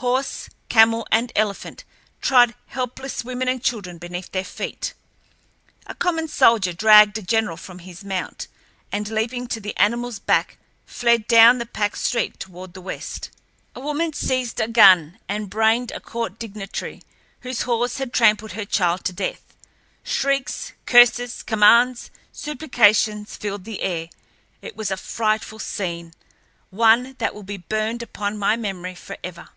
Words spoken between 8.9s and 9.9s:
and, leaping to the